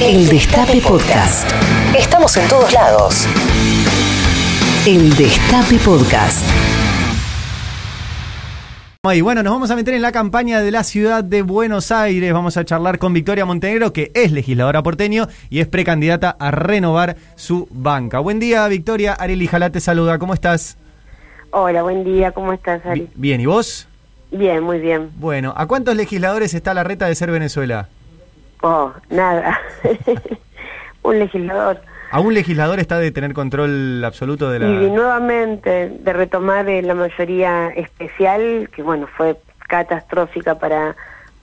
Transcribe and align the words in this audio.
El 0.00 0.28
Destape 0.28 0.80
Podcast. 0.80 1.50
Estamos 1.98 2.36
en 2.36 2.48
todos 2.48 2.72
lados. 2.72 3.26
El 4.86 5.10
Destape 5.16 5.76
Podcast. 5.84 6.46
Y 9.12 9.20
bueno, 9.22 9.42
nos 9.42 9.52
vamos 9.52 9.72
a 9.72 9.76
meter 9.76 9.94
en 9.94 10.02
la 10.02 10.12
campaña 10.12 10.60
de 10.60 10.70
la 10.70 10.84
ciudad 10.84 11.24
de 11.24 11.42
Buenos 11.42 11.90
Aires. 11.90 12.32
Vamos 12.32 12.56
a 12.56 12.64
charlar 12.64 13.00
con 13.00 13.12
Victoria 13.12 13.44
Montenegro, 13.44 13.92
que 13.92 14.12
es 14.14 14.30
legisladora 14.30 14.84
porteño 14.84 15.26
y 15.50 15.58
es 15.58 15.66
precandidata 15.66 16.36
a 16.38 16.52
renovar 16.52 17.16
su 17.34 17.66
banca. 17.72 18.20
Buen 18.20 18.38
día, 18.38 18.68
Victoria. 18.68 19.14
Ariel 19.14 19.48
Jalá 19.48 19.70
te 19.70 19.80
saluda. 19.80 20.20
¿Cómo 20.20 20.32
estás? 20.32 20.76
Hola, 21.50 21.82
buen 21.82 22.04
día. 22.04 22.30
¿Cómo 22.30 22.52
estás, 22.52 22.86
Ari? 22.86 23.08
Bien, 23.16 23.40
¿y 23.40 23.46
vos? 23.46 23.88
Bien, 24.30 24.62
muy 24.62 24.78
bien. 24.78 25.10
Bueno, 25.16 25.54
¿a 25.56 25.66
cuántos 25.66 25.96
legisladores 25.96 26.54
está 26.54 26.72
la 26.72 26.84
reta 26.84 27.08
de 27.08 27.16
ser 27.16 27.32
Venezuela? 27.32 27.88
Oh, 28.62 28.92
nada. 29.10 29.58
Un 31.02 31.18
legislador. 31.18 31.80
¿A 32.10 32.20
un 32.20 32.32
legislador 32.32 32.80
está 32.80 32.98
de 32.98 33.10
tener 33.10 33.34
control 33.34 34.02
absoluto 34.02 34.50
de 34.50 34.60
la...? 34.60 34.66
Y 34.66 34.90
nuevamente 34.90 35.90
de 35.90 36.12
retomar 36.14 36.66
eh, 36.68 36.80
la 36.80 36.94
mayoría 36.94 37.68
especial, 37.68 38.70
que 38.74 38.82
bueno, 38.82 39.06
fue 39.14 39.36
catastrófica 39.68 40.58
para, 40.58 40.96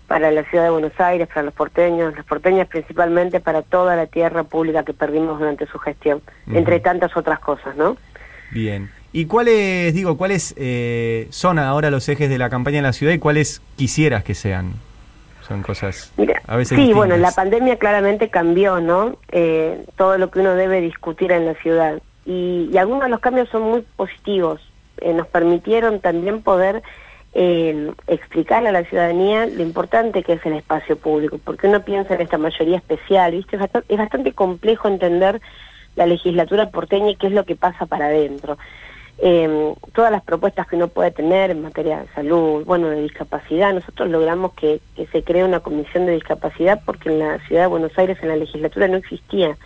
para 0.08 0.32
la 0.32 0.44
ciudad 0.46 0.64
de 0.64 0.70
Buenos 0.72 1.00
Aires, 1.00 1.28
para 1.28 1.44
los 1.44 1.54
porteños, 1.54 2.16
las 2.16 2.26
porteñas 2.26 2.68
principalmente 2.68 3.40
para 3.40 3.62
toda 3.62 3.96
la 3.96 4.08
tierra 4.08 4.44
pública 4.44 4.84
que 4.84 4.94
perdimos 4.94 5.38
durante 5.38 5.68
su 5.68 5.78
gestión, 5.78 6.22
entre 6.52 6.80
tantas 6.80 7.16
otras 7.16 7.40
cosas, 7.40 7.76
¿no? 7.76 7.96
Bien. 8.50 8.90
¿Y 9.14 9.28
cuáles, 9.28 9.94
digo, 9.94 10.18
cuáles 10.18 10.56
eh, 10.58 11.28
son 11.30 11.60
ahora 11.60 11.92
los 11.92 12.10
ejes 12.10 12.28
de 12.28 12.40
la 12.40 12.50
campaña 12.50 12.80
en 12.80 12.84
la 12.84 12.94
ciudad 12.94 13.14
y 13.14 13.20
cuáles 13.20 13.62
quisieras 13.78 14.24
que 14.24 14.34
sean? 14.34 14.74
Son 15.48 15.62
cosas 15.62 16.12
a 16.48 16.58
veces 16.58 16.78
Sí, 16.78 16.92
bueno, 16.94 17.18
la 17.18 17.32
pandemia 17.32 17.78
claramente 17.78 18.30
cambió, 18.30 18.80
¿no? 18.80 19.18
Eh, 19.32 19.86
todo 19.96 20.18
lo 20.18 20.32
que 20.32 20.40
uno 20.40 20.56
debe 20.56 20.82
discutir 20.82 21.32
en 21.32 21.46
la 21.46 21.54
ciudad. 21.56 22.02
Y, 22.26 22.76
algunos 22.78 23.04
de 23.04 23.10
los 23.10 23.20
cambios 23.20 23.50
son 23.50 23.62
muy 23.64 23.82
positivos. 23.96 24.60
Eh, 24.98 25.14
nos 25.14 25.28
permitieron 25.28 26.00
también 26.00 26.42
poder 26.42 26.82
eh, 27.34 27.92
explicarle 28.08 28.70
a 28.70 28.72
la 28.72 28.86
ciudadanía 28.86 29.46
lo 29.46 29.62
importante 29.62 30.24
que 30.24 30.34
es 30.34 30.46
el 30.46 30.54
espacio 30.54 30.98
público, 30.98 31.40
porque 31.44 31.68
uno 31.68 31.84
piensa 31.84 32.16
en 32.16 32.22
esta 32.22 32.40
mayoría 32.40 32.78
especial, 32.78 33.34
¿viste? 33.34 33.58
Es 33.88 33.98
bastante, 33.98 34.32
complejo 34.32 34.88
entender 34.88 35.42
la 35.96 36.08
legislatura 36.08 36.72
porteña 36.72 37.12
y 37.12 37.18
qué 37.18 37.28
es 37.28 37.34
lo 37.34 37.46
que 37.46 37.56
pasa 37.56 37.86
para 37.86 38.08
adentro 38.08 38.58
eh, 39.18 39.74
todas 39.94 40.12
las 40.12 40.24
propuestas 40.24 40.68
que 40.68 40.76
uno 40.76 40.90
puede 40.90 41.12
tener 41.12 41.52
en 41.52 41.62
materia 41.62 42.00
de 42.00 42.08
salud, 42.10 42.66
bueno, 42.66 42.90
de 42.90 43.02
discapacidad. 43.02 43.74
Nosotros 43.74 44.10
logramos 44.10 44.54
que, 44.54 44.82
se 45.12 45.24
cree 45.24 45.44
una 45.44 45.62
comisión 45.62 46.06
de 46.06 46.14
discapacidad 46.14 46.82
porque 46.86 47.10
en 47.10 47.20
la 47.20 47.40
ciudad 47.48 47.62
de 47.62 47.68
Buenos 47.68 47.98
Aires, 47.98 48.18
en 48.22 48.30
la 48.30 48.36
legislatura, 48.36 48.88
no 48.88 48.98
existía 48.98 49.58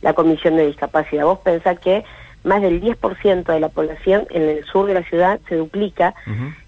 la 0.00 0.12
comisión 0.12 0.56
de 0.56 0.66
discapacidad. 0.66 1.24
Vos 1.24 1.40
pensás 1.40 1.78
que 1.80 2.04
más 2.44 2.62
del 2.62 2.80
10% 2.80 3.44
de 3.44 3.60
la 3.60 3.70
población 3.70 4.26
en 4.30 4.42
el 4.42 4.64
sur 4.64 4.86
de 4.86 4.94
la 4.94 5.02
ciudad 5.02 5.40
se 5.48 5.56
duplica, 5.56 6.14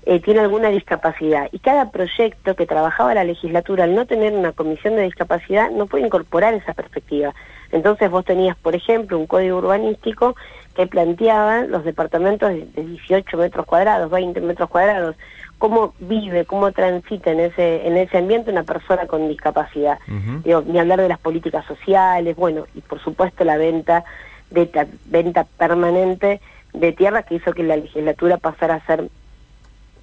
eh, 0.06 0.20
tiene 0.20 0.40
alguna 0.40 0.68
discapacidad. 0.68 1.48
Y 1.52 1.58
cada 1.58 1.90
proyecto 1.90 2.56
que 2.56 2.66
trabajaba 2.66 3.14
la 3.14 3.24
legislatura, 3.24 3.84
al 3.84 3.94
no 3.94 4.06
tener 4.06 4.32
una 4.32 4.52
comisión 4.52 4.96
de 4.96 5.02
discapacidad, 5.02 5.70
no 5.70 5.86
puede 5.86 6.06
incorporar 6.06 6.54
esa 6.54 6.72
perspectiva. 6.72 7.34
Entonces 7.72 8.10
vos 8.10 8.24
tenías, 8.24 8.56
por 8.56 8.74
ejemplo, 8.74 9.18
un 9.18 9.26
código 9.26 9.58
urbanístico 9.58 10.34
que 10.74 10.86
planteaban 10.86 11.70
los 11.70 11.84
departamentos 11.84 12.50
de 12.50 12.66
18 12.74 13.36
metros 13.36 13.66
cuadrados, 13.66 14.10
20 14.10 14.40
metros 14.40 14.68
cuadrados, 14.68 15.16
cómo 15.58 15.94
vive, 15.98 16.44
cómo 16.44 16.72
transita 16.72 17.32
en 17.32 17.40
ese, 17.40 17.86
en 17.86 17.96
ese 17.96 18.18
ambiente 18.18 18.50
una 18.50 18.62
persona 18.62 19.06
con 19.06 19.28
discapacidad. 19.28 19.98
ni 20.06 20.78
hablar 20.78 21.00
de 21.00 21.08
las 21.08 21.18
políticas 21.18 21.64
sociales, 21.66 22.36
bueno, 22.36 22.66
y 22.74 22.80
por 22.82 23.00
supuesto 23.02 23.44
la 23.44 23.56
venta, 23.56 24.04
de 24.50 24.88
venta 25.06 25.44
permanente 25.58 26.40
de 26.72 26.92
tierra 26.92 27.22
que 27.22 27.36
hizo 27.36 27.52
que 27.52 27.62
la 27.62 27.76
legislatura 27.76 28.36
pasara 28.36 28.74
a 28.74 28.86
ser 28.86 29.08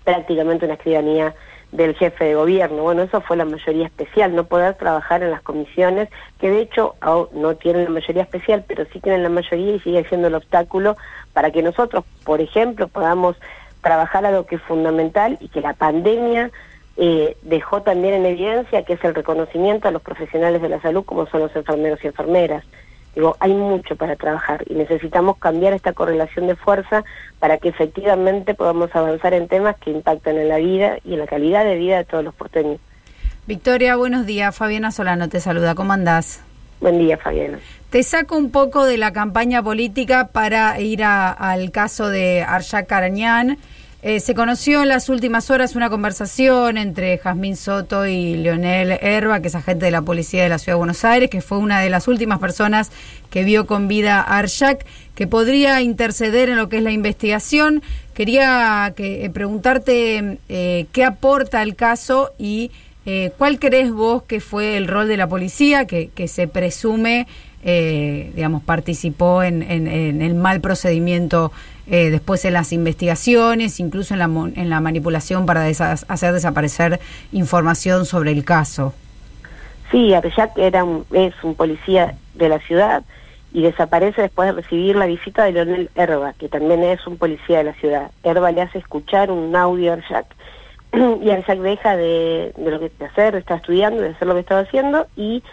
prácticamente 0.03 0.65
una 0.65 0.73
escribanía 0.75 1.33
del 1.71 1.95
jefe 1.95 2.25
de 2.25 2.35
gobierno. 2.35 2.83
Bueno, 2.83 3.03
eso 3.03 3.21
fue 3.21 3.35
la 3.35 3.45
mayoría 3.45 3.87
especial, 3.87 4.35
no 4.35 4.45
poder 4.45 4.75
trabajar 4.75 5.23
en 5.23 5.31
las 5.31 5.41
comisiones, 5.41 6.09
que 6.39 6.51
de 6.51 6.61
hecho 6.61 6.95
no 7.33 7.55
tienen 7.55 7.85
la 7.85 7.89
mayoría 7.89 8.23
especial, 8.23 8.63
pero 8.67 8.85
sí 8.91 8.99
tienen 8.99 9.23
la 9.23 9.29
mayoría 9.29 9.75
y 9.75 9.79
sigue 9.79 10.05
siendo 10.07 10.27
el 10.27 10.35
obstáculo 10.35 10.95
para 11.33 11.51
que 11.51 11.63
nosotros, 11.63 12.05
por 12.23 12.41
ejemplo, 12.41 12.87
podamos 12.87 13.35
trabajar 13.81 14.25
a 14.25 14.31
lo 14.31 14.45
que 14.45 14.55
es 14.55 14.61
fundamental 14.61 15.37
y 15.41 15.49
que 15.49 15.61
la 15.61 15.73
pandemia 15.73 16.51
eh, 16.95 17.35
dejó 17.41 17.81
también 17.81 18.13
en 18.13 18.25
evidencia, 18.25 18.83
que 18.83 18.93
es 18.93 19.03
el 19.03 19.15
reconocimiento 19.15 19.87
a 19.87 19.91
los 19.91 20.01
profesionales 20.01 20.61
de 20.61 20.69
la 20.69 20.79
salud 20.79 21.03
como 21.03 21.25
son 21.25 21.41
los 21.41 21.55
enfermeros 21.55 22.03
y 22.03 22.07
enfermeras. 22.07 22.63
Digo, 23.15 23.35
hay 23.39 23.53
mucho 23.53 23.95
para 23.95 24.15
trabajar 24.15 24.63
y 24.67 24.73
necesitamos 24.73 25.37
cambiar 25.37 25.73
esta 25.73 25.93
correlación 25.93 26.47
de 26.47 26.55
fuerza 26.55 27.03
para 27.39 27.57
que 27.57 27.69
efectivamente 27.69 28.55
podamos 28.55 28.89
avanzar 28.95 29.33
en 29.33 29.47
temas 29.47 29.75
que 29.77 29.91
impactan 29.91 30.37
en 30.37 30.49
la 30.49 30.57
vida 30.57 30.97
y 31.03 31.13
en 31.13 31.19
la 31.19 31.27
calidad 31.27 31.63
de 31.63 31.75
vida 31.75 31.97
de 31.97 32.05
todos 32.05 32.23
los 32.23 32.33
porteños. 32.33 32.79
Victoria, 33.45 33.95
buenos 33.97 34.25
días. 34.25 34.55
Fabiana 34.55 34.91
Solano 34.91 35.29
te 35.29 35.39
saluda. 35.39 35.75
¿Cómo 35.75 35.93
andás? 35.93 36.41
Buen 36.79 36.97
día, 36.97 37.17
Fabiana. 37.17 37.59
Te 37.89 38.01
saco 38.03 38.35
un 38.35 38.51
poco 38.51 38.85
de 38.85 38.97
la 38.97 39.13
campaña 39.13 39.61
política 39.61 40.29
para 40.29 40.79
ir 40.79 41.03
al 41.03 41.71
caso 41.71 42.09
de 42.09 42.41
Arshak 42.41 42.91
Arañán 42.91 43.57
eh, 44.05 44.19
se 44.19 44.35
conoció 44.35 44.81
en 44.81 44.89
las 44.89 45.07
últimas 45.07 45.49
horas 45.49 45.77
una 45.77 45.89
conversación 45.89 46.77
entre 46.77 47.17
Jazmín 47.17 47.55
Soto 47.55 48.05
y 48.05 48.35
Leonel 48.35 48.99
Herba, 49.01 49.39
que 49.39 49.47
es 49.47 49.55
agente 49.55 49.85
de 49.85 49.91
la 49.91 50.01
policía 50.01 50.43
de 50.43 50.49
la 50.49 50.59
Ciudad 50.59 50.75
de 50.75 50.79
Buenos 50.79 51.05
Aires, 51.05 51.29
que 51.29 51.39
fue 51.39 51.57
una 51.57 51.79
de 51.79 51.89
las 51.89 52.09
últimas 52.09 52.39
personas 52.39 52.91
que 53.29 53.45
vio 53.45 53.65
con 53.65 53.87
vida 53.87 54.19
a 54.19 54.39
Arshak, 54.39 54.85
que 55.15 55.25
podría 55.25 55.81
interceder 55.81 56.49
en 56.49 56.57
lo 56.57 56.67
que 56.67 56.79
es 56.79 56.83
la 56.83 56.91
investigación. 56.91 57.81
Quería 58.13 58.91
que, 58.93 59.23
eh, 59.23 59.29
preguntarte 59.29 60.37
eh, 60.49 60.85
qué 60.91 61.05
aporta 61.05 61.63
el 61.63 61.77
caso 61.77 62.31
y 62.37 62.71
cuál 63.37 63.59
crees 63.59 63.91
vos 63.91 64.23
que 64.23 64.39
fue 64.39 64.77
el 64.77 64.87
rol 64.87 65.09
de 65.09 65.17
la 65.17 65.27
policía, 65.27 65.85
que, 65.85 66.09
que 66.15 66.29
se 66.29 66.47
presume, 66.47 67.27
digamos, 67.63 68.63
participó 68.63 69.43
en, 69.43 69.63
en 69.63 70.21
el 70.21 70.35
mal 70.35 70.61
procedimiento 70.61 71.51
eh, 71.85 72.11
después 72.11 72.45
en 72.45 72.53
las 72.53 72.71
investigaciones, 72.71 73.81
incluso 73.81 74.13
en 74.13 74.19
la, 74.19 74.25
en 74.55 74.69
la 74.69 74.79
manipulación 74.79 75.45
para 75.45 75.65
hacer 75.65 76.33
desaparecer 76.33 77.01
información 77.33 78.05
sobre 78.05 78.31
el 78.31 78.45
caso. 78.45 78.93
Sí, 79.91 80.13
Arjac 80.13 80.57
era 80.57 80.85
es 81.11 81.33
un 81.43 81.55
policía 81.55 82.15
de 82.35 82.47
la 82.47 82.59
ciudad 82.59 83.03
y 83.51 83.63
desaparece 83.63 84.21
después 84.21 84.47
de 84.47 84.61
recibir 84.61 84.95
la 84.95 85.07
visita 85.07 85.43
de 85.43 85.51
Leonel 85.51 85.89
Herba, 85.95 86.33
que 86.33 86.47
también 86.47 86.83
es 86.83 87.05
un 87.05 87.17
policía 87.17 87.57
de 87.57 87.65
la 87.65 87.73
ciudad. 87.73 88.11
Herba 88.23 88.51
le 88.51 88.61
hace 88.61 88.79
escuchar 88.79 89.29
un 89.29 89.53
audio 89.53 89.91
a 89.91 89.95
Arjac 89.95 90.25
y 91.21 91.29
Arjac 91.29 91.59
deja 91.59 91.97
de, 91.97 92.53
lo 92.57 92.79
que 92.79 92.91
de 92.97 93.05
hacer, 93.05 93.35
está 93.35 93.55
estudiando, 93.55 94.01
de 94.01 94.09
hacer 94.09 94.25
lo 94.25 94.35
que 94.35 94.39
estaba 94.39 94.61
haciendo 94.61 95.05
y 95.17 95.43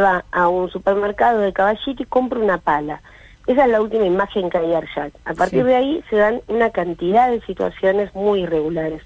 va 0.00 0.24
a 0.32 0.48
un 0.48 0.70
supermercado 0.70 1.40
de 1.40 1.52
Caballito 1.52 2.02
y 2.02 2.06
compra 2.06 2.38
una 2.38 2.58
pala 2.58 3.00
esa 3.48 3.64
es 3.64 3.70
la 3.70 3.80
última 3.80 4.04
imagen 4.04 4.50
que 4.50 4.58
hay 4.58 4.74
Arshad. 4.74 5.10
A 5.24 5.32
partir 5.32 5.64
de 5.64 5.74
ahí 5.74 6.04
se 6.10 6.16
dan 6.16 6.42
una 6.48 6.68
cantidad 6.68 7.30
de 7.30 7.40
situaciones 7.40 8.14
muy 8.14 8.42
irregulares. 8.42 9.00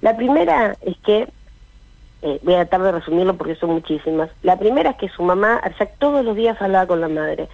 La 0.00 0.16
primera 0.16 0.76
es 0.80 0.96
que, 0.98 1.26
eh, 2.22 2.38
voy 2.44 2.54
a 2.54 2.66
tratar 2.66 2.82
de 2.82 2.92
resumirlo 2.92 3.36
porque 3.36 3.56
son 3.56 3.70
muchísimas. 3.70 4.30
La 4.42 4.56
primera 4.60 4.90
es 4.90 4.96
que 4.96 5.08
su 5.08 5.24
mamá, 5.24 5.56
Arshad, 5.56 5.88
todos 5.98 6.24
los 6.24 6.36
días 6.36 6.62
hablaba 6.62 6.86
con 6.86 7.00
la 7.00 7.08
madre. 7.08 7.48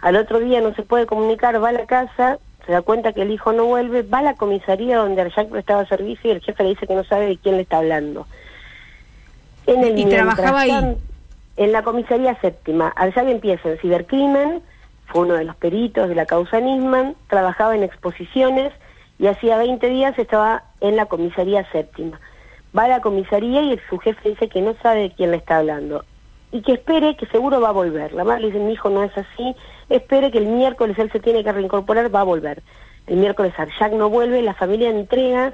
Al 0.00 0.14
otro 0.14 0.38
día 0.38 0.60
no 0.60 0.72
se 0.76 0.82
puede 0.84 1.06
comunicar, 1.06 1.60
va 1.60 1.70
a 1.70 1.72
la 1.72 1.86
casa, 1.86 2.38
se 2.64 2.70
da 2.70 2.82
cuenta 2.82 3.12
que 3.12 3.22
el 3.22 3.32
hijo 3.32 3.52
no 3.52 3.64
vuelve, 3.64 4.02
va 4.02 4.18
a 4.18 4.22
la 4.22 4.34
comisaría 4.34 4.98
donde 4.98 5.22
Arshad 5.22 5.48
prestaba 5.48 5.84
servicio 5.86 6.30
y 6.30 6.34
el 6.34 6.40
jefe 6.40 6.62
le 6.62 6.68
dice 6.68 6.86
que 6.86 6.94
no 6.94 7.02
sabe 7.02 7.26
de 7.26 7.36
quién 7.36 7.56
le 7.56 7.62
está 7.62 7.78
hablando. 7.78 8.28
En 9.66 9.82
el 9.82 9.98
y 9.98 10.04
trabajaba 10.04 10.60
ahí. 10.60 10.96
En 11.56 11.72
la 11.72 11.82
comisaría 11.82 12.38
séptima. 12.40 12.88
Arshad 12.96 13.28
empieza 13.28 13.68
en 13.68 13.78
cibercrimen, 13.78 14.62
fue 15.06 15.22
uno 15.22 15.34
de 15.34 15.44
los 15.44 15.56
peritos 15.56 16.08
de 16.08 16.14
la 16.14 16.26
causa 16.26 16.60
Nisman, 16.60 17.14
trabajaba 17.28 17.76
en 17.76 17.82
exposiciones 17.82 18.72
y 19.18 19.28
hacía 19.28 19.58
20 19.58 19.88
días 19.88 20.18
estaba 20.18 20.64
en 20.80 20.96
la 20.96 21.06
comisaría 21.06 21.70
séptima. 21.70 22.20
Va 22.76 22.84
a 22.84 22.88
la 22.88 23.00
comisaría 23.00 23.62
y 23.62 23.78
su 23.88 23.98
jefe 23.98 24.30
dice 24.30 24.48
que 24.48 24.60
no 24.60 24.74
sabe 24.82 25.02
de 25.02 25.10
quién 25.12 25.30
le 25.30 25.36
está 25.36 25.58
hablando 25.58 26.04
y 26.50 26.62
que 26.62 26.72
espere 26.72 27.16
que 27.16 27.26
seguro 27.26 27.60
va 27.60 27.68
a 27.68 27.72
volver. 27.72 28.12
La 28.12 28.24
madre 28.24 28.42
le 28.42 28.46
dice, 28.48 28.58
mi 28.60 28.72
hijo 28.72 28.90
no 28.90 29.02
es 29.02 29.16
así, 29.16 29.56
espere 29.88 30.30
que 30.30 30.38
el 30.38 30.46
miércoles 30.46 30.98
él 30.98 31.10
se 31.10 31.20
tiene 31.20 31.42
que 31.42 31.52
reincorporar, 31.52 32.14
va 32.14 32.20
a 32.20 32.24
volver. 32.24 32.62
El 33.06 33.16
miércoles 33.16 33.52
Arshak 33.56 33.92
no 33.92 34.08
vuelve, 34.08 34.40
la 34.40 34.54
familia 34.54 34.90
entrega 34.90 35.52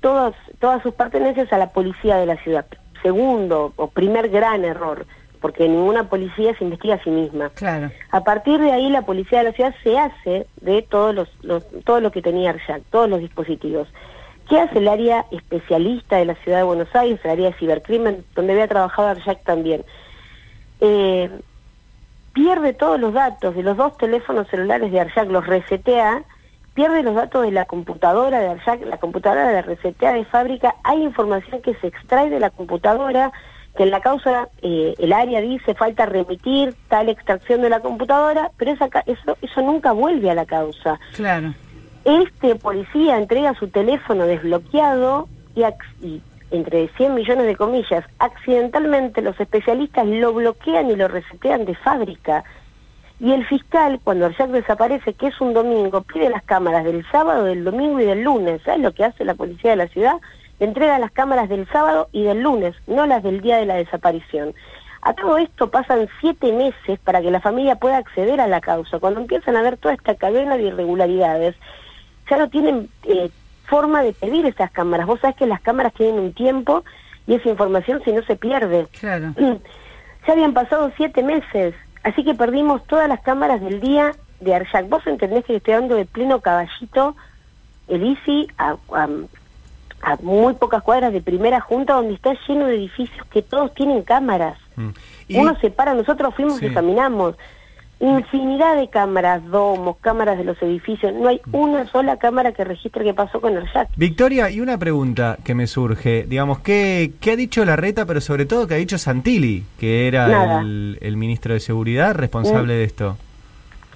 todas, 0.00 0.34
todas 0.58 0.82
sus 0.82 0.94
pertenencias 0.94 1.52
a 1.52 1.58
la 1.58 1.70
policía 1.70 2.16
de 2.16 2.26
la 2.26 2.36
ciudad. 2.36 2.66
Segundo 3.02 3.72
o 3.76 3.88
primer 3.88 4.28
gran 4.28 4.64
error 4.64 5.06
porque 5.40 5.68
ninguna 5.68 6.08
policía 6.08 6.56
se 6.56 6.62
investiga 6.62 6.94
a 6.94 7.02
sí 7.02 7.10
misma. 7.10 7.50
Claro. 7.50 7.90
A 8.12 8.22
partir 8.22 8.60
de 8.60 8.70
ahí 8.70 8.88
la 8.90 9.02
policía 9.02 9.38
de 9.38 9.44
la 9.46 9.52
ciudad 9.52 9.74
se 9.82 9.98
hace 9.98 10.46
de 10.60 10.82
todos 10.82 11.12
los, 11.42 11.66
todo 11.84 12.00
lo 12.00 12.12
que 12.12 12.22
tenía 12.22 12.50
Arjac, 12.50 12.82
todos 12.92 13.08
los 13.08 13.18
dispositivos. 13.18 13.88
¿Qué 14.48 14.60
hace 14.60 14.78
el 14.78 14.86
área 14.86 15.26
especialista 15.32 16.18
de 16.18 16.26
la 16.26 16.36
ciudad 16.36 16.58
de 16.58 16.64
Buenos 16.64 16.94
Aires, 16.94 17.18
el 17.24 17.30
área 17.30 17.50
de 17.50 17.56
cibercrimen, 17.56 18.24
donde 18.36 18.52
había 18.52 18.68
trabajado 18.68 19.08
Arjac 19.08 19.42
también? 19.42 19.84
eh, 20.82 21.30
pierde 22.34 22.72
todos 22.72 22.98
los 22.98 23.14
datos 23.14 23.54
de 23.54 23.62
los 23.62 23.76
dos 23.76 23.96
teléfonos 23.96 24.48
celulares 24.48 24.90
de 24.90 25.00
Arjac, 25.00 25.30
los 25.30 25.46
resetea, 25.46 26.24
pierde 26.74 27.02
los 27.02 27.14
datos 27.14 27.42
de 27.42 27.50
la 27.50 27.64
computadora 27.64 28.40
de 28.40 28.48
Arjac, 28.48 28.84
la 28.86 28.98
computadora 28.98 29.48
de 29.48 29.62
resetea 29.62 30.12
de 30.12 30.24
fábrica, 30.24 30.76
hay 30.84 31.02
información 31.02 31.60
que 31.62 31.74
se 31.74 31.88
extrae 31.88 32.30
de 32.30 32.40
la 32.40 32.50
computadora, 32.50 33.32
que 33.76 33.84
en 33.84 33.90
la 33.90 34.00
causa 34.00 34.48
eh, 34.60 34.94
el 34.98 35.12
área 35.12 35.40
dice 35.40 35.74
falta 35.74 36.06
remitir 36.06 36.74
tal 36.88 37.08
extracción 37.08 37.62
de 37.62 37.70
la 37.70 37.80
computadora, 37.80 38.50
pero 38.56 38.72
esa, 38.72 38.88
eso, 39.06 39.36
eso 39.40 39.62
nunca 39.62 39.92
vuelve 39.92 40.30
a 40.30 40.34
la 40.34 40.46
causa. 40.46 40.98
Claro. 41.14 41.54
Este 42.04 42.56
policía 42.56 43.16
entrega 43.16 43.54
su 43.54 43.68
teléfono 43.68 44.26
desbloqueado 44.26 45.28
y, 45.54 45.62
y 46.04 46.22
entre 46.50 46.88
100 46.88 47.14
millones 47.14 47.46
de 47.46 47.56
comillas, 47.56 48.04
accidentalmente 48.18 49.22
los 49.22 49.38
especialistas 49.40 50.06
lo 50.06 50.34
bloquean 50.34 50.90
y 50.90 50.96
lo 50.96 51.08
resetean 51.08 51.64
de 51.64 51.74
fábrica. 51.74 52.44
Y 53.22 53.32
el 53.32 53.46
fiscal, 53.46 54.00
cuando 54.02 54.26
Arjac 54.26 54.50
desaparece, 54.50 55.14
que 55.14 55.28
es 55.28 55.40
un 55.40 55.54
domingo, 55.54 56.02
pide 56.02 56.28
las 56.28 56.42
cámaras 56.42 56.84
del 56.84 57.08
sábado, 57.12 57.44
del 57.44 57.62
domingo 57.62 58.00
y 58.00 58.04
del 58.04 58.22
lunes. 58.22 58.60
¿Sabes 58.64 58.80
lo 58.80 58.92
que 58.92 59.04
hace 59.04 59.24
la 59.24 59.36
policía 59.36 59.70
de 59.70 59.76
la 59.76 59.86
ciudad? 59.86 60.16
Entrega 60.58 60.98
las 60.98 61.12
cámaras 61.12 61.48
del 61.48 61.68
sábado 61.68 62.08
y 62.10 62.24
del 62.24 62.40
lunes, 62.40 62.74
no 62.88 63.06
las 63.06 63.22
del 63.22 63.40
día 63.40 63.58
de 63.58 63.66
la 63.66 63.76
desaparición. 63.76 64.54
A 65.02 65.12
todo 65.14 65.38
esto 65.38 65.70
pasan 65.70 66.08
siete 66.20 66.52
meses 66.52 66.98
para 67.04 67.22
que 67.22 67.30
la 67.30 67.40
familia 67.40 67.76
pueda 67.76 67.98
acceder 67.98 68.40
a 68.40 68.48
la 68.48 68.60
causa. 68.60 68.98
Cuando 68.98 69.20
empiezan 69.20 69.54
a 69.54 69.62
ver 69.62 69.76
toda 69.76 69.94
esta 69.94 70.16
cadena 70.16 70.56
de 70.56 70.64
irregularidades, 70.64 71.54
ya 72.28 72.38
no 72.38 72.50
tienen 72.50 72.88
eh, 73.04 73.30
forma 73.66 74.02
de 74.02 74.14
pedir 74.14 74.46
esas 74.46 74.72
cámaras. 74.72 75.06
Vos 75.06 75.20
sabés 75.20 75.36
que 75.36 75.46
las 75.46 75.60
cámaras 75.60 75.94
tienen 75.94 76.18
un 76.18 76.32
tiempo 76.32 76.82
y 77.28 77.34
esa 77.34 77.50
información 77.50 78.02
si 78.04 78.10
no 78.10 78.24
se 78.24 78.34
pierde. 78.34 78.88
Claro. 78.98 79.32
Ya 80.24 80.34
habían 80.34 80.54
pasado 80.54 80.92
siete 80.96 81.20
meses, 81.20 81.74
así 82.02 82.24
que 82.24 82.34
perdimos 82.34 82.84
todas 82.86 83.08
las 83.08 83.20
cámaras 83.20 83.60
del 83.60 83.80
día 83.80 84.12
de 84.40 84.54
Arjac. 84.54 84.88
Vos 84.88 85.06
entendés 85.06 85.44
que 85.44 85.56
estoy 85.56 85.74
hablando 85.74 85.96
de 85.96 86.04
pleno 86.04 86.40
caballito, 86.40 87.16
el 87.88 88.04
ICI, 88.04 88.48
a, 88.58 88.76
a, 88.92 90.16
muy 90.22 90.54
pocas 90.54 90.82
cuadras 90.82 91.12
de 91.12 91.20
primera 91.20 91.60
junta, 91.60 91.94
donde 91.94 92.14
está 92.14 92.34
lleno 92.48 92.66
de 92.66 92.76
edificios 92.76 93.26
que 93.28 93.42
todos 93.42 93.72
tienen 93.74 94.02
cámaras. 94.02 94.58
Mm. 94.76 94.90
Uno 95.34 95.56
se 95.60 95.70
para, 95.70 95.94
nosotros 95.94 96.34
fuimos 96.34 96.60
y 96.60 96.66
examinamos 96.66 97.36
infinidad 98.02 98.76
de 98.76 98.88
cámaras, 98.88 99.46
domos, 99.48 99.96
cámaras 100.00 100.36
de 100.36 100.44
los 100.44 100.60
edificios. 100.60 101.14
No 101.14 101.28
hay 101.28 101.40
una 101.52 101.86
sola 101.86 102.16
cámara 102.16 102.52
que 102.52 102.64
registre 102.64 103.04
qué 103.04 103.14
pasó 103.14 103.40
con 103.40 103.56
el 103.56 103.70
chat. 103.72 103.88
Victoria, 103.96 104.50
y 104.50 104.60
una 104.60 104.76
pregunta 104.76 105.38
que 105.44 105.54
me 105.54 105.66
surge. 105.66 106.24
Digamos, 106.24 106.58
¿qué, 106.58 107.12
qué 107.20 107.32
ha 107.32 107.36
dicho 107.36 107.64
la 107.64 107.76
reta, 107.76 108.04
pero 108.04 108.20
sobre 108.20 108.44
todo 108.44 108.66
qué 108.66 108.74
ha 108.74 108.78
dicho 108.78 108.98
Santilli, 108.98 109.64
que 109.78 110.08
era 110.08 110.60
el, 110.60 111.16
ministro 111.16 111.54
de 111.54 111.60
Seguridad 111.60 112.14
responsable 112.14 112.74
de 112.74 112.84
esto? 112.84 113.16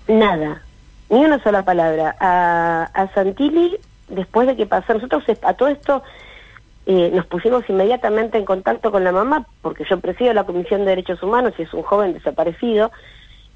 Nada, 0.06 0.62
ni 1.10 1.24
una 1.24 1.42
sola 1.42 1.64
palabra. 1.64 2.14
A, 2.20 2.88
a 2.94 3.12
Santilli, 3.12 3.76
después 4.08 4.46
de 4.46 4.56
que 4.56 4.66
pasó, 4.66 4.94
nosotros 4.94 5.24
a 5.42 5.54
todo 5.54 5.68
esto... 5.68 6.02
Eh, 6.88 7.10
nos 7.12 7.26
pusimos 7.26 7.68
inmediatamente 7.68 8.38
en 8.38 8.44
contacto 8.44 8.92
con 8.92 9.02
la 9.02 9.10
mamá, 9.10 9.44
porque 9.60 9.84
yo 9.90 9.98
presido 9.98 10.32
la 10.32 10.44
Comisión 10.44 10.82
de 10.82 10.90
Derechos 10.90 11.20
Humanos 11.20 11.52
y 11.58 11.62
es 11.62 11.74
un 11.74 11.82
joven 11.82 12.12
desaparecido, 12.12 12.92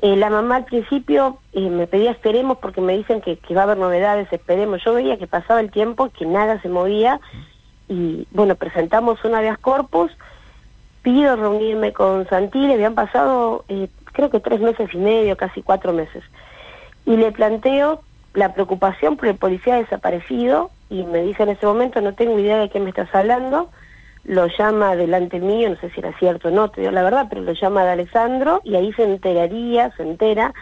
eh, 0.03 0.17
la 0.17 0.31
mamá 0.31 0.57
al 0.57 0.65
principio 0.65 1.39
eh, 1.53 1.69
me 1.69 1.87
pedía 1.87 2.11
esperemos 2.11 2.59
porque 2.59 2.81
me 2.81 2.97
dicen 2.97 3.21
que, 3.21 3.39
va 3.55 3.63
a 3.63 3.65
haber 3.65 3.79
novedades, 3.79 4.33
esperemos. 4.33 4.83
Yo 4.85 4.95
veía 4.95 5.19
que 5.19 5.27
pasaba 5.27 5.61
el 5.61 5.71
tiempo, 5.71 6.11
que 6.11 6.27
nada 6.27 6.61
se 6.63 6.69
movía. 6.69 7.21
Y 7.89 8.27
bueno, 8.31 8.55
presentamos 8.55 9.23
una 9.25 9.41
de 9.41 9.55
corpus, 9.57 10.13
pido 11.03 11.37
reunirme 11.37 11.93
con 11.93 12.27
Santilli, 12.29 12.73
habían 12.73 12.95
pasado 12.95 13.65
eh, 13.69 13.89
creo 14.13 14.31
que 14.31 14.41
tres 14.41 14.61
meses 14.61 14.89
y 14.93 14.99
medio, 14.99 15.37
casi 15.37 15.63
cuatro 15.63 15.93
meses, 15.93 16.23
y 17.05 17.17
le 17.17 17.33
planteo 17.33 18.03
la 18.35 18.55
preocupación 18.55 19.17
por 19.17 19.29
el 19.29 19.37
policía 19.37 19.77
desaparecido 19.77 20.71
y 20.89 21.03
me 21.03 21.23
dice 21.23 21.43
en 21.43 21.51
ese 21.51 21.67
momento 21.67 22.01
no 22.01 22.15
tengo 22.15 22.39
idea 22.39 22.59
de 22.59 22.71
qué 22.71 22.79
me 22.79 22.91
estás 22.91 23.13
hablando, 23.15 23.71
lo 24.31 24.47
llama 24.47 24.95
delante 24.95 25.41
mío, 25.41 25.71
no 25.71 25.77
sé 25.77 25.91
si 25.91 25.99
era 25.99 26.17
cierto 26.17 26.49
o 26.49 26.51
no, 26.53 26.71
te 26.71 26.83
digo 26.83 26.93
la 26.93 27.03
verdad, 27.03 27.27
pero 27.29 27.43
lo 27.43 27.53
llama 27.53 27.83
de 27.83 27.91
Alessandro 27.91 28.61
y 28.63 28.77
ahí 28.77 28.93
se 28.93 29.03
enteraría, 29.03 29.91
se 29.97 30.05
entera 30.05 30.55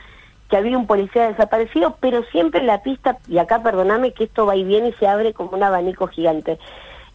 que 0.48 0.56
había 0.56 0.78
un 0.78 0.86
policía 0.86 1.28
desaparecido, 1.28 1.98
pero 2.00 2.22
siempre 2.32 2.62
la 2.62 2.82
pista, 2.82 3.18
y 3.28 3.36
acá 3.36 3.62
perdoname 3.62 4.12
que 4.12 4.24
esto 4.24 4.46
va 4.46 4.56
y 4.56 4.64
viene 4.64 4.88
y 4.88 4.92
se 4.94 5.06
abre 5.06 5.34
como 5.34 5.50
un 5.50 5.62
abanico 5.62 6.06
gigante. 6.06 6.58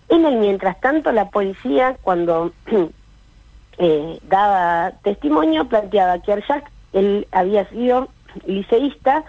En 0.10 0.26
el 0.26 0.36
mientras 0.36 0.80
tanto, 0.80 1.12
la 1.12 1.30
policía, 1.32 1.98
cuando 2.04 2.52
eh, 3.80 4.20
daba 4.22 4.92
testimonio, 5.02 5.66
planteaba 5.66 6.20
que 6.20 6.34
Arjak, 6.34 6.70
él 6.94 7.28
había 7.32 7.68
sido 7.70 8.10
liceísta, 8.46 9.24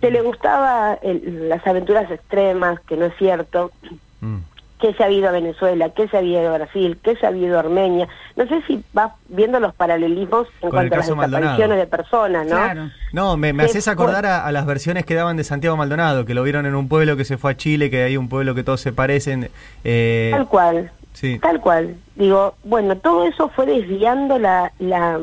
que 0.00 0.12
le 0.12 0.20
gustaba 0.20 1.00
las 1.02 1.66
aventuras 1.66 2.08
extremas, 2.08 2.78
que 2.82 2.96
no 2.96 3.06
es 3.06 3.16
cierto, 3.16 3.72
mm 4.20 4.51
qué 4.82 4.92
se 4.94 5.02
ha 5.04 5.06
habido 5.06 5.28
a 5.28 5.30
Venezuela, 5.30 5.90
qué 5.90 6.08
se 6.08 6.16
ha 6.16 6.20
habido 6.20 6.52
a 6.52 6.58
Brasil, 6.58 6.98
qué 7.04 7.14
se 7.14 7.24
ha 7.24 7.28
habido 7.28 7.56
a 7.56 7.60
Armenia. 7.60 8.08
No 8.34 8.48
sé 8.48 8.62
si 8.66 8.82
vas 8.92 9.12
viendo 9.28 9.60
los 9.60 9.72
paralelismos 9.74 10.48
en 10.60 10.70
cuanto 10.70 10.94
a 10.94 10.98
las 10.98 11.06
desapariciones 11.06 11.78
de 11.78 11.86
personas, 11.86 12.46
¿no? 12.46 12.56
Claro. 12.56 12.90
No, 13.12 13.36
me, 13.36 13.50
haces 13.62 13.86
acordar 13.86 14.26
a, 14.26 14.50
las 14.50 14.66
versiones 14.66 15.06
que 15.06 15.14
daban 15.14 15.36
de 15.36 15.44
Santiago 15.44 15.76
Maldonado, 15.76 16.24
que 16.24 16.34
lo 16.34 16.42
vieron 16.42 16.66
en 16.66 16.74
un 16.74 16.88
pueblo 16.88 17.16
que 17.16 17.24
se 17.24 17.38
fue 17.38 17.52
a 17.52 17.56
Chile, 17.56 17.90
que 17.90 18.02
hay 18.02 18.16
un 18.16 18.28
pueblo 18.28 18.56
que 18.56 18.64
todos 18.64 18.80
se 18.80 18.92
parecen. 18.92 19.50
Eh... 19.84 20.30
Tal 20.32 20.48
cual. 20.48 20.90
Sí. 21.12 21.38
Tal 21.38 21.60
cual. 21.60 21.94
Digo, 22.16 22.56
bueno, 22.64 22.96
todo 22.96 23.24
eso 23.24 23.50
fue 23.50 23.66
desviando 23.66 24.40
la, 24.40 24.72
la, 24.80 25.20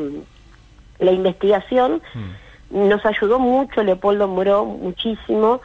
la 0.99 1.11
investigación. 1.11 2.01
Mm. 2.13 2.87
Nos 2.87 3.05
ayudó 3.05 3.39
mucho 3.39 3.83
Leopoldo 3.83 4.29
Moró, 4.29 4.63
muchísimo 4.63 5.59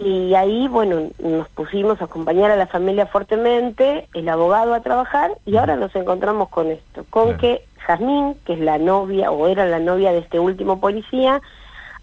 y 0.00 0.34
ahí, 0.34 0.68
bueno, 0.68 1.08
nos 1.18 1.48
pusimos 1.48 2.00
a 2.00 2.04
acompañar 2.04 2.50
a 2.50 2.56
la 2.56 2.66
familia 2.66 3.06
fuertemente, 3.06 4.08
el 4.14 4.28
abogado 4.28 4.74
a 4.74 4.80
trabajar, 4.80 5.32
y 5.46 5.56
ahora 5.56 5.76
nos 5.76 5.94
encontramos 5.96 6.48
con 6.48 6.70
esto, 6.70 7.04
con 7.08 7.38
que 7.38 7.64
Jazmín, 7.78 8.34
que 8.44 8.54
es 8.54 8.60
la 8.60 8.78
novia, 8.78 9.30
o 9.30 9.46
era 9.48 9.66
la 9.66 9.78
novia 9.78 10.12
de 10.12 10.18
este 10.18 10.38
último 10.38 10.80
policía, 10.80 11.40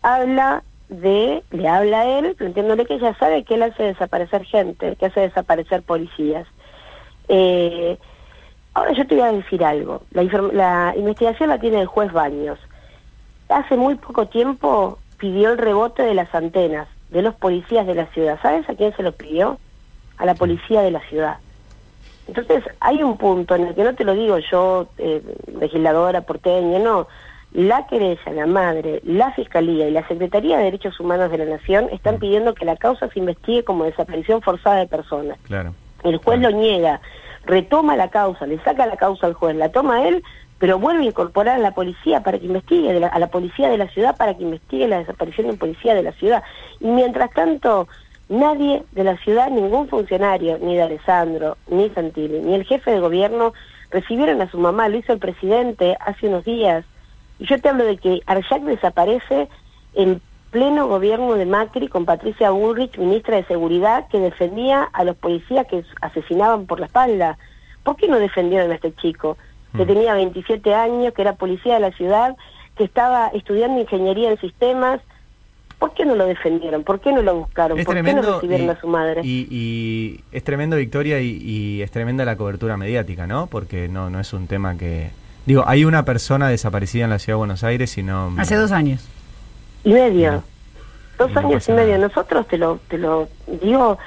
habla 0.02 0.64
de, 0.90 1.44
le 1.52 1.68
habla 1.68 2.02
a 2.02 2.20
él, 2.20 2.36
planteándole 2.36 2.86
que 2.86 2.96
ella 2.96 3.16
sabe 3.20 3.44
que 3.44 3.56
él 3.56 3.64
hace 3.64 3.84
desaparecer 3.84 4.44
gente, 4.46 4.96
que 4.96 5.06
hace 5.06 5.22
desaparecer 5.22 5.84
policías. 5.84 6.48
Eh, 7.28 7.98
ahora 8.74 8.94
yo 8.94 9.06
te 9.06 9.16
voy 9.16 9.24
a 9.24 9.32
decir 9.32 9.64
algo, 9.64 10.02
la, 10.12 10.24
la 10.24 10.94
investigación 10.98 11.50
la 11.50 11.60
tiene 11.60 11.82
el 11.82 11.88
juez 11.88 12.12
Baños. 12.12 12.60
Hace 13.50 13.78
muy 13.78 13.96
poco 13.96 14.28
tiempo 14.28 14.98
pidió 15.18 15.52
el 15.52 15.58
rebote 15.58 16.04
de 16.04 16.16
las 16.16 16.34
antenas 16.34 16.88
de 17.14 17.22
los 17.22 17.36
policías 17.36 17.86
de 17.88 17.96
la 17.96 18.08
ciudad. 18.08 18.40
¿Sabes 18.42 18.68
a 18.68 18.74
quién 18.74 18.94
se 18.96 19.04
lo 19.04 19.12
pidió? 19.14 19.60
A 20.18 20.26
la 20.26 20.34
policía 20.34 20.82
de 20.82 20.92
la 20.92 21.00
ciudad. 21.08 21.38
Entonces, 22.28 22.64
hay 22.80 23.04
un 23.04 23.18
punto 23.18 23.56
en 23.56 23.68
el 23.68 23.76
que 23.76 23.84
no 23.84 23.94
te 23.94 24.04
lo 24.04 24.14
digo 24.16 24.40
yo, 24.40 24.88
eh, 24.98 25.22
legisladora 25.60 26.22
porteña, 26.22 26.80
no. 26.80 27.08
La 27.52 27.86
querella, 27.86 28.32
la 28.34 28.48
madre, 28.48 29.00
la 29.04 29.32
fiscalía 29.34 29.88
y 29.88 29.92
la 29.92 30.08
Secretaría 30.08 30.58
de 30.58 30.64
Derechos 30.64 31.00
Humanos 31.00 31.30
de 31.30 31.38
la 31.38 31.46
Nación 31.46 31.88
están 31.92 32.18
pidiendo 32.18 32.56
que 32.56 32.66
la 32.66 32.78
causa 32.78 33.10
se 33.10 33.20
investigue 33.20 33.64
como 33.64 33.84
desaparición 33.84 34.42
forzada 34.42 34.78
de 34.78 34.88
personas. 34.88 35.38
Claro. 35.44 35.76
El 36.04 36.18
juez 36.18 36.40
lo 36.40 36.50
niega, 36.50 37.00
retoma 37.46 37.96
la 37.96 38.10
causa, 38.10 38.48
le 38.48 38.58
saca 38.64 38.88
la 38.88 38.98
causa 38.98 39.28
al 39.28 39.34
juez, 39.34 39.56
la 39.56 39.70
toma 39.70 40.08
él, 40.08 40.24
pero 40.60 40.80
vuelve 40.80 41.04
a 41.04 41.08
incorporar 41.08 41.56
a 41.56 41.60
la 41.60 41.72
policía 41.72 42.22
para 42.22 42.40
que 42.40 42.46
investigue, 42.46 43.06
a 43.06 43.20
la 43.20 43.28
policía 43.28 43.70
de 43.70 43.78
la 43.78 43.88
ciudad 43.90 44.16
para 44.16 44.36
que 44.36 44.44
investigue 44.44 44.88
la 44.88 45.00
desaparición 45.00 45.48
de 45.48 45.58
policía 45.58 45.94
de 45.94 46.04
la 46.04 46.14
ciudad. 46.14 46.44
Y 46.80 46.88
mientras 46.88 47.32
tanto, 47.32 47.88
nadie 48.30 48.84
de 48.92 49.04
la 49.04 49.18
ciudad, 49.18 49.50
ningún 49.50 49.88
funcionario, 49.88 50.58
ni 50.60 50.76
de 50.76 50.84
Alessandro, 50.84 51.58
ni 51.68 51.90
Santilli, 51.90 52.40
ni 52.40 52.56
el 52.56 52.64
jefe 52.64 52.92
de 52.92 53.00
gobierno, 53.00 53.54
recibieron 53.92 54.42
a 54.42 54.50
su 54.50 54.58
mamá, 54.58 54.90
lo 54.90 54.98
hizo 54.98 55.14
el 55.14 55.20
presidente 55.20 55.98
hace 56.00 56.28
unos 56.28 56.46
días. 56.46 56.86
Y 57.40 57.46
yo 57.46 57.60
te 57.60 57.70
hablo 57.70 57.86
de 57.86 57.98
que 57.98 58.22
Arjac 58.26 58.64
desaparece 58.64 59.50
en 59.94 60.22
pleno 60.50 60.88
gobierno 60.88 61.34
de 61.34 61.46
Macri 61.46 61.88
con 61.88 62.06
Patricia 62.06 62.52
Bullrich, 62.52 62.98
ministra 62.98 63.38
de 63.38 63.46
Seguridad, 63.46 64.08
que 64.08 64.20
defendía 64.20 64.84
a 64.84 65.04
los 65.04 65.16
policías 65.16 65.66
que 65.68 65.84
asesinaban 66.02 66.68
por 66.68 66.80
la 66.80 66.86
espalda. 66.86 67.38
¿Por 67.84 67.96
qué 67.96 68.08
no 68.08 68.20
defendieron 68.20 68.72
a 68.72 68.76
este 68.76 68.94
chico? 68.94 69.38
Que 69.76 69.84
mm. 69.84 69.88
tenía 69.88 70.14
27 70.14 70.74
años, 70.74 71.14
que 71.14 71.22
era 71.22 71.34
policía 71.34 71.76
de 71.76 71.80
la 71.80 71.92
ciudad, 71.92 72.36
que 72.78 72.84
estaba 72.84 73.28
estudiando 73.28 73.80
ingeniería 73.80 74.32
en 74.32 74.40
sistemas. 74.40 75.02
¿Por 75.80 75.94
qué 75.94 76.06
no 76.06 76.16
lo 76.16 76.26
defendieron? 76.26 76.84
¿Por 76.84 77.02
qué 77.02 77.12
no 77.12 77.22
lo 77.22 77.36
buscaron? 77.36 77.84
¿Por 77.84 78.02
qué 78.02 78.14
no 78.14 78.22
recibieron 78.22 78.70
a 78.70 78.80
su 78.80 78.88
madre? 78.88 79.22
Y, 79.24 80.22
es 80.32 80.44
tremendo, 80.44 80.78
Victoria, 80.78 81.20
y, 81.20 81.82
es 81.82 81.92
tremenda 81.92 82.24
la 82.24 82.38
cobertura 82.38 82.78
mediática, 82.78 83.28
¿no? 83.28 83.48
Porque 83.48 83.90
no, 83.90 84.10
no 84.10 84.20
es 84.20 84.32
un 84.34 84.48
tema 84.48 84.78
que... 84.78 85.12
Digo, 85.46 85.66
hay 85.68 85.84
una 85.84 86.06
persona 86.06 86.48
desaparecida 86.48 87.04
en 87.04 87.10
la 87.10 87.20
ciudad 87.20 87.36
de 87.36 87.40
Buenos 87.40 87.66
Aires 87.66 87.98
y 87.98 88.04
no... 88.04 88.34
Hace 88.38 88.56
dos 88.56 88.72
años. 88.72 89.06
Y 89.84 89.92
medio. 89.92 90.42
dos 91.18 91.36
años 91.36 91.68
y 91.68 91.72
medio. 91.74 91.98
Nosotros, 91.98 92.48
te 92.48 92.58
lo, 92.58 92.80
te 92.88 92.98
lo 92.98 93.28
digo, 93.62 93.98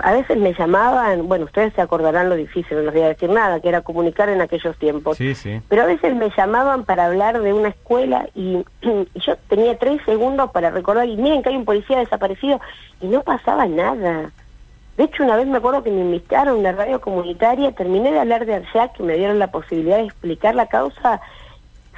a 0.00 0.12
veces 0.12 0.36
me 0.36 0.54
llamaban, 0.54 1.28
bueno, 1.28 1.44
ustedes 1.46 1.72
se 1.74 1.80
acordarán 1.80 2.28
lo 2.28 2.36
difícil, 2.36 2.76
no 2.76 2.82
les 2.84 2.94
voy 2.94 3.02
a 3.02 3.08
decir 3.08 3.30
nada, 3.30 3.60
que 3.60 3.68
era 3.68 3.82
comunicar 3.82 4.28
en 4.28 4.40
aquellos 4.40 4.76
tiempos. 4.78 5.16
Sí, 5.16 5.34
sí. 5.34 5.60
Pero 5.68 5.82
a 5.82 5.86
veces 5.86 6.14
me 6.14 6.30
llamaban 6.36 6.84
para 6.84 7.06
hablar 7.06 7.40
de 7.40 7.52
una 7.52 7.68
escuela 7.68 8.28
y, 8.34 8.64
y 8.82 9.20
yo 9.20 9.36
tenía 9.48 9.78
tres 9.78 10.00
segundos 10.04 10.50
para 10.50 10.70
recordar, 10.70 11.08
y 11.08 11.16
miren 11.16 11.42
que 11.42 11.50
hay 11.50 11.56
un 11.56 11.64
policía 11.64 11.98
desaparecido, 11.98 12.60
y 13.00 13.06
no 13.06 13.22
pasaba 13.22 13.66
nada. 13.66 14.30
De 14.96 15.04
hecho, 15.04 15.22
una 15.22 15.36
vez 15.36 15.46
me 15.46 15.58
acuerdo 15.58 15.84
que 15.84 15.92
me 15.92 16.00
invitaron 16.00 16.56
a 16.56 16.58
una 16.58 16.72
radio 16.72 17.00
comunitaria, 17.00 17.70
terminé 17.70 18.10
de 18.10 18.18
hablar 18.18 18.46
de 18.46 18.56
Arjac, 18.56 18.94
que 18.94 19.04
me 19.04 19.14
dieron 19.14 19.38
la 19.38 19.52
posibilidad 19.52 19.98
de 19.98 20.04
explicar 20.04 20.56
la 20.56 20.66
causa, 20.66 21.20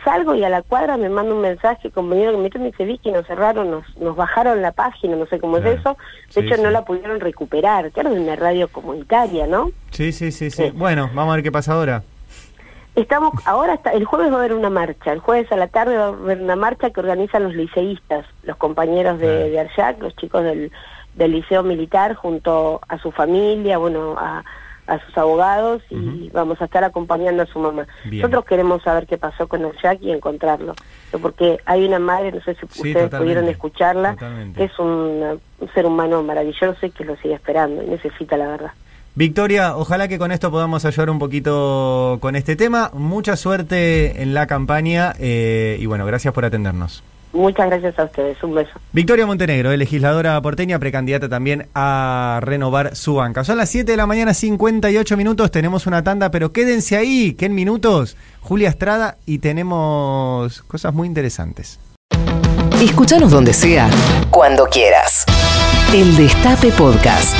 salgo 0.05 0.35
y 0.35 0.45
a 0.45 0.49
la 0.49 0.63
cuadra 0.63 0.97
me 0.97 1.09
manda 1.09 1.35
un 1.35 1.41
mensaje, 1.41 1.91
compañero 1.91 2.33
que 2.33 2.39
me 2.39 2.51
me 2.61 2.71
dice, 2.71 2.85
Vicky, 2.85 3.11
nos 3.13 3.27
cerraron, 3.27 3.71
nos, 3.71 3.97
nos 3.99 4.17
bajaron 4.17 4.61
la 4.63 4.73
página, 4.73 5.17
no 5.17 5.27
sé 5.27 5.39
cómo 5.39 5.57
Claro. 5.59 5.71
es 5.73 5.81
eso, 5.81 5.97
de 6.35 6.41
Sí, 6.43 6.47
hecho 6.47 6.63
no 6.63 6.71
la 6.71 6.85
pudieron 6.85 7.21
recuperar, 7.21 7.91
claro, 7.93 8.11
de 8.11 8.21
una 8.21 8.37
radio 8.37 8.69
comunitaria, 8.69 9.47
¿no? 9.47 9.71
Sí, 9.91 10.13
sí, 10.13 10.33
sí, 10.33 10.51
sí. 10.51 10.71
Bueno, 10.75 11.11
vamos 11.15 11.33
a 11.33 11.37
ver 11.37 11.43
qué 11.45 11.53
pasa 11.53 11.75
ahora. 11.75 12.03
Estamos, 12.97 13.33
ahora 13.47 13.75
está, 13.75 13.91
el 13.93 14.05
jueves 14.05 14.31
va 14.33 14.37
a 14.37 14.39
haber 14.41 14.53
una 14.53 14.69
marcha, 14.69 15.13
el 15.13 15.21
jueves 15.21 15.51
a 15.53 15.57
la 15.57 15.69
tarde 15.69 15.97
va 15.97 16.05
a 16.07 16.09
haber 16.09 16.41
una 16.43 16.57
marcha 16.57 16.91
que 16.91 17.01
organizan 17.01 17.45
los 17.45 17.55
liceístas, 17.55 18.27
los 18.43 18.57
compañeros 18.57 19.19
de, 19.21 19.49
de 19.49 19.61
Arjac, 19.61 20.01
los 20.03 20.15
chicos 20.17 20.43
del, 20.43 20.73
del 21.15 21.31
liceo 21.33 21.63
militar, 21.63 22.15
junto 22.15 22.81
a 22.89 22.99
su 22.99 23.13
familia, 23.13 23.79
bueno, 23.79 24.17
a, 24.19 24.43
a 24.91 24.99
sus 25.07 25.17
abogados 25.17 25.83
y 25.89 26.29
vamos 26.31 26.61
a 26.61 26.65
estar 26.65 26.83
acompañando 26.85 27.45
a 27.45 27.47
su 27.47 27.59
mamá. 27.61 27.87
Bien. 28.05 28.21
Nosotros 28.23 28.45
queremos 28.45 28.83
saber 28.83 29.07
qué 29.07 29.17
pasó 29.19 29.47
con 29.47 29.65
Arjac 29.65 30.03
y 30.03 30.11
encontrarlo, 30.11 30.75
porque 31.23 31.59
hay 31.65 31.87
una 31.87 31.99
madre, 32.01 32.33
no 32.33 32.41
sé 32.43 32.55
si 32.55 32.67
Sí, 32.71 32.89
ustedes 32.89 33.11
pudieron 33.11 33.49
escucharla, 33.49 34.15
Totalmente. 34.15 34.59
que 34.59 34.65
es 34.65 34.79
un, 34.79 35.41
un 35.61 35.73
ser 35.75 35.87
humano 35.87 36.23
maravilloso 36.23 36.85
y 36.85 36.91
que 36.91 37.05
lo 37.05 37.17
sigue 37.17 37.35
esperando 37.35 37.83
y 37.83 37.87
necesita 37.87 38.37
la 38.37 38.49
verdad. 38.49 38.71
Victoria, 39.15 39.77
ojalá 39.77 40.09
que 40.09 40.19
con 40.19 40.33
esto 40.33 40.51
podamos 40.51 40.85
ayudar 40.85 41.11
un 41.11 41.19
poquito 41.19 42.19
con 42.21 42.37
este 42.37 42.57
tema. 42.57 42.91
Mucha 42.93 43.37
suerte 43.37 44.23
en 44.23 44.35
la 44.35 44.47
campaña 44.47 45.15
eh, 45.19 45.77
y 45.81 45.87
bueno, 45.87 46.07
gracias 46.07 46.33
por 46.35 46.45
atendernos. 46.45 47.03
Muchas 47.33 47.69
gracias 47.69 47.99
a 47.99 48.05
ustedes, 48.05 48.43
un 48.43 48.55
beso. 48.55 48.73
Victoria 48.93 49.25
Montenegro, 49.25 49.75
legisladora 49.77 50.41
porteña, 50.43 50.79
precandidata 50.79 51.29
también 51.29 51.69
a 51.75 52.41
renovar 52.43 52.97
su 52.97 53.15
banca. 53.15 53.45
Son 53.45 53.57
las 53.57 53.71
7 53.71 53.93
de 53.93 53.97
la 53.97 54.07
mañana, 54.07 54.35
58 54.35 55.17
minutos, 55.17 55.51
tenemos 55.51 55.87
una 55.87 56.03
tanda, 56.03 56.31
pero 56.31 56.53
quédense 56.53 56.97
ahí, 56.97 57.35
que 57.35 57.47
en 57.47 57.55
minutos, 57.55 58.17
Julia 58.41 58.69
Estrada 58.69 59.17
y 59.27 59.39
tenemos 59.39 60.63
cosas 60.63 60.93
muy 60.93 61.07
interesantes. 61.07 61.79
Escúchanos 62.83 63.31
donde 63.31 63.53
sea, 63.53 63.89
cuando 64.31 64.65
quieras. 64.65 65.25
El 65.93 66.17
Destape 66.17 66.73
Podcast. 66.73 67.37